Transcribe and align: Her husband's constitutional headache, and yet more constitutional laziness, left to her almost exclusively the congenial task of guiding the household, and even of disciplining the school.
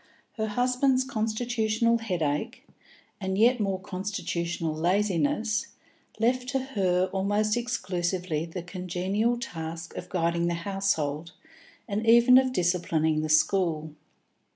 Her 0.37 0.47
husband's 0.47 1.03
constitutional 1.03 1.99
headache, 1.99 2.65
and 3.19 3.37
yet 3.37 3.59
more 3.59 3.79
constitutional 3.79 4.73
laziness, 4.73 5.67
left 6.19 6.49
to 6.49 6.59
her 6.73 7.07
almost 7.13 7.55
exclusively 7.55 8.45
the 8.47 8.63
congenial 8.63 9.37
task 9.37 9.95
of 9.95 10.09
guiding 10.09 10.47
the 10.47 10.55
household, 10.55 11.33
and 11.87 12.03
even 12.07 12.39
of 12.39 12.51
disciplining 12.51 13.21
the 13.21 13.29
school. 13.29 13.93